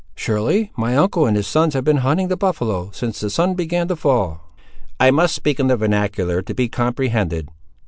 [0.15, 0.71] "Surely.
[0.75, 3.95] My uncle and his sons have been hunting the buffaloe, since the sun began to
[3.95, 4.41] fall."
[4.99, 7.49] "I must speak in the vernacular, to be comprehended.